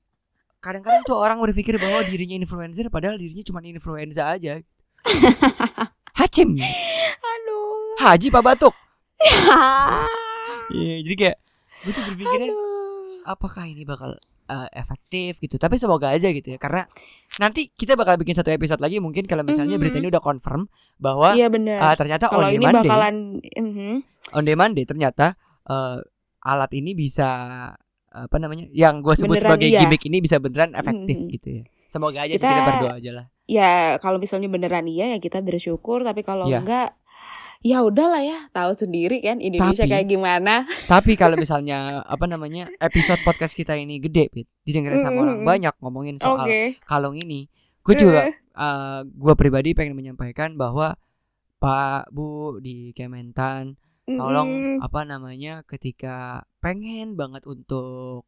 kadang-kadang 0.58 1.04
tuh 1.04 1.16
orang 1.16 1.38
berpikir 1.38 1.76
bahwa 1.76 2.02
dirinya 2.02 2.36
influencer 2.36 2.88
padahal 2.88 3.16
dirinya 3.16 3.44
cuma 3.44 3.60
influenza 3.62 4.28
aja. 4.30 4.60
Hacim, 6.14 6.56
Aduh. 7.32 8.00
Haji 8.00 8.28
Pak 8.30 8.42
Batuk. 8.42 8.74
Iya, 10.70 10.96
jadi 11.02 11.16
kayak 11.16 11.38
gue 11.88 11.94
tuh 11.94 12.04
berpikirnya 12.06 12.52
Aduh. 12.52 13.24
apakah 13.26 13.64
ini 13.66 13.84
bakal 13.84 14.20
eh, 14.46 14.70
efektif 14.74 15.40
gitu. 15.40 15.56
Tapi 15.56 15.76
semoga 15.76 16.08
aja 16.10 16.28
gitu 16.28 16.48
ya 16.48 16.56
karena 16.56 16.88
nanti 17.38 17.68
kita 17.70 17.94
bakal 17.94 18.16
bikin 18.16 18.32
satu 18.34 18.48
episode 18.50 18.80
lagi 18.80 18.96
mungkin 18.98 19.24
kalau 19.24 19.42
misalnya 19.42 19.76
Mhm. 19.76 19.82
berita 19.82 19.98
ini 19.98 20.08
udah 20.08 20.20
confirm 20.22 20.72
bahwa 20.98 21.32
Iya 21.32 21.48
bener. 21.48 21.76
eh, 21.78 21.96
ternyata 21.96 22.28
Kalau 22.28 22.44
on 22.44 22.52
ini 22.52 22.60
demand 22.62 22.76
day, 22.78 22.84
bakalan 22.86 23.16
mhm. 23.42 23.92
on 24.32 24.44
demand 24.44 24.74
day 24.74 24.84
ternyata 24.84 25.36
eh, 25.66 26.00
alat 26.42 26.72
ini 26.74 26.92
bisa 26.92 27.28
apa 28.10 28.38
namanya 28.38 28.72
yang 28.72 29.00
gue 29.00 29.14
sebut 29.14 29.36
Beneran 29.36 29.52
sebagai 29.52 29.68
iya. 29.68 29.80
gimmick 29.84 30.04
ini 30.06 30.18
bisa 30.20 30.40
beneran 30.40 30.72
efektif 30.74 31.18
Mhm. 31.18 31.28
gitu 31.30 31.48
ya. 31.52 31.64
Semoga 31.86 32.20
aja 32.22 32.34
sih 32.34 32.40
Kita- 32.40 32.52
kita 32.54 32.72
berdoa 32.74 32.94
aja 32.96 33.12
lah. 33.14 33.26
ya 33.46 33.72
kalau 33.98 34.16
misalnya 34.16 34.48
beneran 34.48 34.88
iya 34.88 35.12
ya 35.12 35.20
kita 35.20 35.40
bersyukur 35.40 36.02
tapi 36.02 36.20
kalau 36.20 36.48
Iya. 36.48 36.60
enggak 36.60 36.90
ya 37.68 37.84
udahlah 37.84 38.24
ya 38.24 38.48
tahu 38.50 38.72
sendiri 38.74 39.20
kan 39.20 39.38
Indonesia 39.38 39.84
Tapi- 39.84 39.92
kayak 39.92 40.08
gimana. 40.08 40.64
Tapi 40.88 41.12
kalau 41.14 41.36
misalnya 41.36 42.00
apa 42.02 42.24
namanya 42.24 42.72
episode 42.80 43.20
podcast 43.22 43.52
kita 43.52 43.76
ini 43.76 44.00
gede, 44.00 44.32
Pit, 44.32 44.48
didengerin 44.64 45.04
sama 45.04 45.20
orang 45.22 45.40
Mhm. 45.44 45.48
banyak 45.48 45.76
ngomongin 45.80 46.16
soal 46.16 46.48
Oke. 46.48 46.80
kalung 46.82 47.14
ini, 47.14 47.52
gue 47.84 47.94
juga 47.94 48.22
Eh. 48.26 48.36
eh, 48.38 49.00
gue 49.04 49.34
pribadi 49.36 49.76
pengen 49.76 49.94
menyampaikan 49.94 50.56
bahwa 50.56 50.96
Pak 51.58 52.08
Bu 52.10 52.62
di 52.62 52.94
Kementan 52.94 53.76
tolong 54.06 54.48
Mm-mm. 54.48 54.78
apa 54.80 55.04
namanya 55.04 55.66
ketika 55.66 56.46
pengen 56.60 57.18
banget 57.18 57.44
untuk 57.44 58.24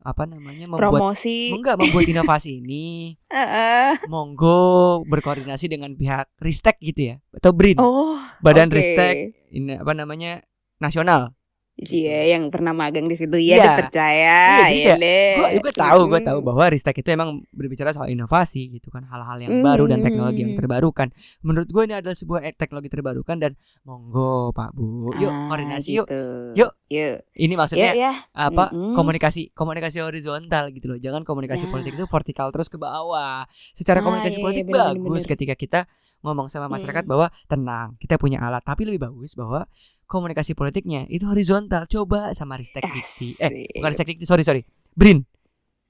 apa 0.00 0.24
namanya 0.24 0.64
membuat 0.64 0.96
promosi. 0.96 1.52
enggak 1.52 1.76
membuat 1.76 2.04
inovasi 2.06 2.58
ini 2.58 3.14
Heeh. 3.34 4.00
monggo 4.06 5.04
berkoordinasi 5.04 5.68
dengan 5.68 5.92
pihak 5.92 6.32
Ristek 6.38 6.80
gitu 6.80 7.12
ya 7.12 7.16
atau 7.30 7.52
BRIN 7.52 7.76
Oh, 7.76 8.16
Badan 8.40 8.68
oke. 8.68 8.76
Ristek 8.76 9.16
ini 9.50 9.76
apa 9.76 9.92
namanya 9.92 10.40
nasional 10.78 11.36
Iya, 11.80 12.36
yang 12.36 12.48
pernah 12.48 12.70
magang 12.70 13.08
di 13.08 13.16
situ 13.16 13.32
ya 13.34 13.56
Iya. 13.56 13.64
dipercaya. 13.72 14.12
Iya, 14.12 14.52
jadi 14.60 14.68
Iya 14.70 14.84
kayak 14.86 15.00
deh. 15.00 15.32
gue 15.32 15.48
gue 15.60 15.72
tahu 15.74 16.00
gue 16.06 16.20
Mm. 16.20 16.28
tahu 16.28 16.38
bahwa 16.42 16.64
Ristek 16.66 16.92
itu 16.94 17.08
emang 17.08 17.28
berbicara 17.50 17.90
soal 17.90 18.06
inovasi 18.06 18.68
gitu 18.70 18.88
kan 18.88 19.02
hal-hal 19.02 19.40
yang 19.40 19.60
baru 19.60 19.84
dan 19.86 20.00
teknologi 20.00 20.40
yang 20.42 20.52
Mm. 20.52 20.60
terbarukan 20.60 21.08
menurut 21.40 21.66
gue 21.66 21.82
ini 21.82 21.94
adalah 21.94 22.12
sebuah 22.12 22.40
eh, 22.42 22.52
teknologi 22.52 22.86
terbarukan 22.86 23.36
dan 23.38 23.56
monggo 23.82 24.52
Pak 24.52 24.70
Bu 24.72 25.16
yuk 25.16 25.26
Ah, 25.26 25.48
koordinasi 25.48 25.88
yuk 25.90 26.04
gitu. 26.04 26.20
Yuk. 26.58 26.72
Yuk. 26.86 27.16
ini 27.34 27.54
maksudnya 27.54 27.90
Ya, 27.90 28.10
ya. 28.10 28.12
apa 28.30 28.68
Mm-mm. 28.68 28.92
komunikasi 28.92 29.48
komunikasi 29.50 29.98
horizontal 29.98 30.68
gitu 30.68 30.84
loh 30.86 30.98
jangan 30.98 31.22
komunikasi 31.22 31.64
Nah. 31.64 31.72
politik 31.72 31.94
itu 31.94 32.04
vertikal 32.04 32.50
terus 32.50 32.66
ke 32.66 32.76
bawah 32.76 33.46
secara 33.72 33.98
Ah, 33.98 34.04
komunikasi 34.04 34.36
iya, 34.36 34.42
politik 34.42 34.64
iya, 34.64 34.70
bener, 34.70 34.86
bagus 34.98 35.22
bener. 35.22 35.30
ketika 35.32 35.54
kita 35.54 35.80
ngomong 36.20 36.46
sama 36.46 36.68
masyarakat 36.68 37.02
Mm. 37.02 37.10
bahwa 37.10 37.26
tenang 37.46 37.96
kita 37.96 38.16
punya 38.16 38.38
alat 38.38 38.60
tapi 38.60 38.84
lebih 38.84 39.00
bagus 39.02 39.32
bahwa 39.32 39.64
komunikasi 40.04 40.52
politiknya 40.52 41.06
itu 41.06 41.24
horizontal 41.24 41.86
coba 41.86 42.32
sama 42.32 42.54
Ristek 42.54 42.82
Dikti 42.82 43.38
eh 43.38 43.70
bukan 43.72 43.90
Ristek 43.90 44.08
Dikti 44.08 44.24
sorry 44.24 44.42
sorry 44.42 44.62
Brin 44.92 45.24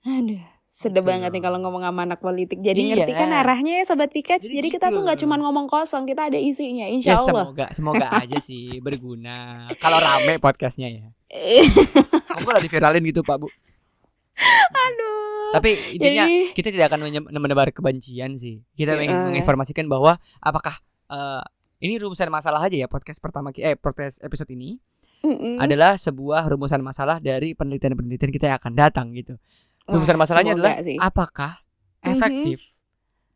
Aduh, 0.01 0.41
sedih 0.71 0.97
Gitu. 0.97 1.09
banget 1.09 1.29
nih 1.29 1.41
kalau 1.41 1.59
ngomong 1.59 1.83
sama 1.83 2.01
anak 2.03 2.19
politik. 2.19 2.57
Jadi 2.59 2.81
Iya. 2.81 2.93
ngerti 2.97 3.13
kan 3.13 3.29
arahnya 3.35 3.73
ya 3.75 3.85
sobat 3.85 4.09
piket. 4.09 4.41
Jadi 4.41 4.57
Jadi, 4.57 4.69
kita 4.71 4.89
tuh 4.89 4.93
gitu. 4.95 5.05
nggak 5.05 5.19
cuma 5.21 5.37
ngomong 5.37 5.67
kosong, 5.67 6.05
kita 6.05 6.33
ada 6.33 6.41
isinya, 6.41 6.85
ya 6.85 6.91
insya 6.91 7.11
Allah. 7.15 7.29
semoga 7.45 7.67
semoga 7.71 8.07
aja 8.11 8.39
sih 8.39 8.81
berguna 8.81 9.69
kalau 9.77 9.99
rame 9.99 10.39
podcastnya 10.39 10.89
ya 10.89 11.05
Monggo 12.33 12.51
lah 12.51 12.63
diviralin 12.63 13.05
gitu 13.05 13.21
Pak 13.21 13.37
Bu 13.37 13.49
Aduh. 14.71 15.30
Tapi 15.51 15.71
intinya 15.93 16.25
Jadi- 16.25 16.53
kita 16.53 16.69
tidak 16.71 16.87
akan 16.89 17.01
menebar 17.33 17.69
kebencian 17.71 18.35
sih. 18.35 18.63
Kita 18.73 18.95
Ya. 18.95 19.03
ingin 19.03 19.19
menginformasikan 19.29 19.87
bahwa 19.87 20.17
apakah 20.39 20.79
eh, 21.07 21.43
ini 21.81 21.97
rumusan 21.97 22.29
masalah 22.29 22.61
aja 22.61 22.77
ya 22.77 22.87
podcast 22.87 23.19
pertama 23.19 23.51
eh 23.53 23.75
podcast 23.75 24.21
episode 24.21 24.47
ini 24.49 24.79
Mm-mm. 25.21 25.59
adalah 25.59 25.95
sebuah 25.95 26.49
rumusan 26.49 26.81
masalah 26.81 27.19
dari 27.19 27.53
penelitian-penelitian 27.53 28.31
kita 28.31 28.47
yang 28.47 28.59
akan 28.59 28.73
datang 28.73 29.07
gitu. 29.13 29.35
Rumusan 29.85 30.15
Wah, 30.15 30.23
masalahnya 30.23 30.55
adalah 30.55 30.79
sih. 30.81 30.97
apakah 30.97 31.53
Mhm. 32.01 32.11
efektif 32.11 32.61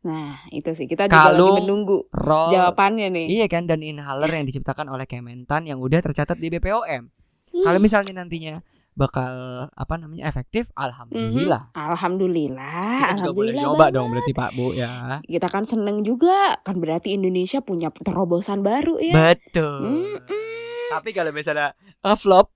Nah, 0.01 0.37
itu 0.49 0.69
sih 0.71 0.85
kita 0.85 1.09
juga 1.09 1.33
lagi 1.33 1.65
menunggu 1.65 2.05
roll 2.13 2.53
jawabannya 2.53 3.09
nih. 3.09 3.25
Iya 3.27 3.45
kan 3.49 3.65
dan 3.65 3.81
inhaler 3.81 4.29
yang 4.29 4.45
diciptakan 4.45 4.85
oleh 4.85 5.03
Kementan 5.03 5.65
yang 5.65 5.81
udah 5.81 5.97
tercatat 5.97 6.37
di 6.37 6.47
BPOM. 6.47 7.09
Kalau 7.55 7.73
Hmm. 7.73 7.81
misalnya 7.81 8.13
nantinya 8.15 8.61
bakal 8.95 9.67
apa 9.69 9.93
namanya 9.99 10.31
efektif, 10.31 10.71
alhamdulillah. 10.73 11.69
Alhamdulillah, 11.75 12.83
Kita 13.11 13.27
juga 13.27 13.31
boleh 13.35 13.51
alhamdulillah 13.51 13.63
nyoba 13.67 13.77
banget. 13.77 13.95
dong 13.99 14.07
berarti 14.15 14.31
Pak 14.31 14.49
Bu 14.55 14.65
ya. 14.71 14.91
Kita 15.21 15.47
kan 15.51 15.63
seneng 15.67 15.97
juga, 16.07 16.55
kan 16.63 16.79
berarti 16.79 17.11
Indonesia 17.11 17.59
punya 17.59 17.91
terobosan 17.91 18.63
baru 18.63 18.95
ya. 19.03 19.13
Betul. 19.13 19.83
Mm-mm. 20.15 20.89
Tapi 20.95 21.09
kalau 21.11 21.35
misalnya 21.35 21.75
uh, 22.01 22.15
flop 22.15 22.55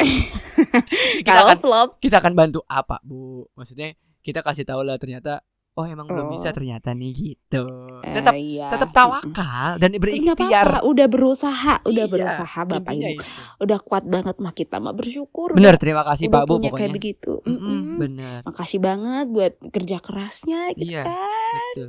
kita 1.20 1.24
Kalau 1.24 1.48
akan 1.48 1.58
flop, 1.60 1.88
kita 2.00 2.20
akan 2.20 2.32
bantu 2.36 2.60
apa, 2.68 3.00
Bu? 3.00 3.48
Maksudnya 3.56 3.96
kita 4.20 4.44
kasih 4.44 4.68
tahu 4.68 4.84
lah 4.84 5.00
ternyata 5.00 5.40
oh 5.72 5.84
emang 5.84 6.04
belum 6.04 6.26
Oh. 6.26 6.32
bisa 6.32 6.50
ternyata 6.50 6.92
nih 6.92 7.12
gitu. 7.12 7.62
eh, 8.00 8.12
Tetap 8.12 8.34
iya. 8.34 8.68
tetap 8.68 8.90
tawakal 8.90 9.76
dan 9.76 9.90
berikhtiar. 9.92 10.66
apa-apa, 10.66 10.78
udah 10.82 11.06
berusaha, 11.06 11.74
udah 11.82 12.04
Iya, 12.04 12.10
berusaha 12.10 12.60
Bapak 12.62 12.92
Ibu. 12.92 13.06
itu. 13.16 13.24
Udah 13.60 13.78
kuat 13.78 14.04
banget 14.04 14.36
mah 14.36 14.52
kita 14.52 14.76
mah 14.76 14.92
bersyukur. 14.92 15.52
Bener, 15.52 15.76
terima 15.76 16.02
kasih 16.02 16.26
udah 16.26 16.34
Pak 16.34 16.44
Bu 16.44 16.52
punya 16.56 16.70
kayak 16.70 16.72
pokoknya. 16.72 16.92
begitu. 16.92 17.32
Mm-mm, 17.40 17.60
Mm-mm. 17.60 17.96
bener, 17.98 18.38
Makasih 18.42 18.80
banget 18.80 19.26
buat 19.28 19.52
kerja 19.66 19.96
kerasnya 19.98 20.60
gitu 20.74 20.90
Iya, 20.90 21.02
kan. 21.04 21.62
betul. 21.70 21.88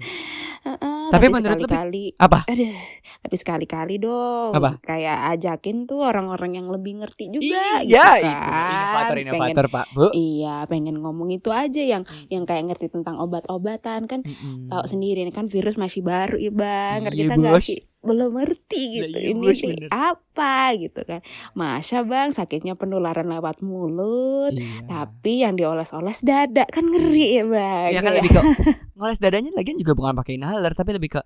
Heeh, 0.62 1.10
Tapi 1.10 1.26
menurut 1.28 1.58
lu, 1.58 1.66
Pi, 1.66 1.74
sekali-kali 1.74 2.04
Apa? 2.16 2.40
Aduh, 2.46 2.78
tapi 3.20 3.36
sekali-kali 3.36 3.96
dong. 3.98 4.54
Apa? 4.54 4.78
Kayak 4.80 5.18
ajakin 5.32 5.84
tuh 5.84 6.00
orang-orang 6.00 6.56
yang 6.56 6.68
lebih 6.68 7.02
ngerti 7.02 7.30
juga 7.30 7.82
Iya, 7.82 7.82
gitu 7.82 7.98
itu 8.22 8.30
kan. 8.46 8.70
inovator 8.72 9.16
Pengen- 9.16 9.28
inovator 9.28 9.66
Pak 9.68 9.86
Bu. 9.92 10.06
Iya, 10.14 10.56
pengen 10.66 10.96
ngomong 10.98 11.30
itu 11.32 11.50
aja 11.50 11.82
yang 11.82 12.04
Hmm. 12.04 12.30
yang 12.30 12.44
kayak 12.46 12.64
ngerti 12.68 12.88
tentang 12.90 13.18
obat-obatan 13.18 14.06
kan 14.06 14.22
Mm-mm. 14.22 14.70
tahu 14.70 14.86
sendiri 14.86 15.26
kan 15.30 15.46
virus 15.46 15.76
masih 15.76 16.02
baru 16.02 16.38
bang 16.52 17.06
Iya, 17.06 17.12
kita 17.12 17.34
nggak 17.36 17.58
sih 17.60 17.82
belum 18.02 18.34
ngerti 18.34 18.84
Lah, 18.98 19.06
gitu 19.06 19.18
iya, 19.18 19.30
ini 19.30 19.48
apa 19.88 20.54
gitu 20.74 21.02
kan 21.02 21.22
masa 21.54 22.02
bang 22.02 22.30
sakitnya 22.30 22.74
penularan 22.74 23.26
lewat 23.26 23.62
mulut 23.62 24.50
Iya. 24.52 24.90
tapi 24.90 25.42
yang 25.42 25.54
dioles-oles 25.54 26.22
dada 26.22 26.66
kan 26.66 26.82
ngeri 26.84 27.38
ya 27.38 27.46
bang 27.46 27.90
Ya 27.92 28.02
kan 28.02 28.12
lebih 28.12 28.32
ke 28.32 28.42
ngoles 28.98 29.18
dadanya 29.18 29.54
lagian 29.54 29.78
juga 29.78 29.94
bukan 29.94 30.14
pakai 30.16 30.36
inhaler 30.36 30.74
tapi 30.74 30.92
lebih 30.92 31.14
ke 31.14 31.22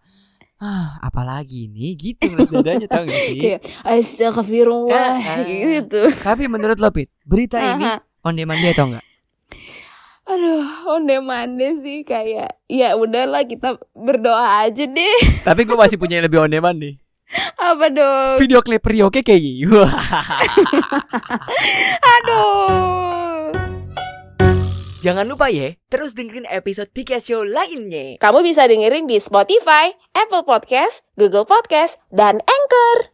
ah 0.55 0.99
apalagi 1.01 1.67
nih 1.67 1.95
gitu 1.95 2.27
ngoles 2.27 2.47
dadanya 2.49 2.87
tau 2.87 3.03
gak 3.03 3.21
sih? 3.25 3.39
Kayak, 3.39 3.61
Astagfirullah 3.83 5.15
Eh, 5.15 5.39
eh. 5.39 5.79
gitu 5.79 6.11
Tapi 6.17 6.47
menurut 6.47 6.75
lo 6.75 6.91
Pit, 6.91 7.07
berita 7.21 7.55
ini 7.59 7.87
on 8.21 8.33
demand 8.33 8.59
dia 8.59 8.71
atau 8.71 8.87
enggak? 8.89 9.03
Aduh 10.25 10.65
onde 10.89 11.21
mande 11.21 11.85
sih 11.85 12.01
kayak 12.01 12.57
ya 12.65 12.97
udahlah 12.97 13.45
kita 13.45 13.77
berdoa 13.93 14.65
aja 14.65 14.85
deh 14.89 15.17
Tapi 15.47 15.61
gue 15.63 15.77
masih 15.77 16.01
punya 16.01 16.17
yang 16.17 16.25
lebih 16.25 16.41
on 16.41 16.49
demand 16.49 16.77
nih. 16.81 16.97
apa 17.57 17.89
dong 17.89 18.37
Video 18.41 18.61
klip 18.61 18.85
Rio 18.85 19.09
KKI. 19.09 19.65
Wah. 19.69 19.93
aduh 22.17 23.53
Jangan 25.05 25.29
lupa 25.29 25.53
ya, 25.53 25.77
terus 25.85 26.17
dengerin 26.17 26.49
episode 26.49 26.89
Pika 26.89 27.21
Show 27.21 27.45
lainnya. 27.45 28.17
Kamu 28.17 28.41
bisa 28.41 28.65
dengerin 28.65 29.05
di 29.05 29.21
Spotify, 29.21 29.93
Apple 30.17 30.41
Podcast, 30.41 31.05
Google 31.13 31.45
Podcast, 31.45 32.01
dan 32.09 32.41
Anchor. 32.41 33.13